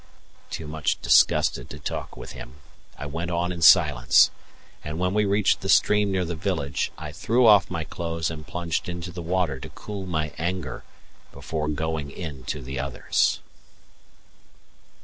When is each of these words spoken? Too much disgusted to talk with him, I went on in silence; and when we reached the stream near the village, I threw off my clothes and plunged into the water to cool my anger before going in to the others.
Too 0.49 0.65
much 0.65 0.99
disgusted 1.03 1.69
to 1.69 1.77
talk 1.77 2.17
with 2.17 2.31
him, 2.31 2.55
I 2.97 3.05
went 3.05 3.29
on 3.29 3.51
in 3.51 3.61
silence; 3.61 4.31
and 4.83 4.97
when 4.97 5.13
we 5.13 5.25
reached 5.25 5.61
the 5.61 5.69
stream 5.69 6.11
near 6.11 6.25
the 6.25 6.33
village, 6.33 6.91
I 6.97 7.11
threw 7.11 7.45
off 7.45 7.69
my 7.69 7.83
clothes 7.83 8.31
and 8.31 8.47
plunged 8.47 8.89
into 8.89 9.11
the 9.11 9.21
water 9.21 9.59
to 9.59 9.69
cool 9.69 10.07
my 10.07 10.33
anger 10.39 10.83
before 11.31 11.67
going 11.67 12.09
in 12.09 12.45
to 12.45 12.63
the 12.63 12.79
others. 12.79 13.41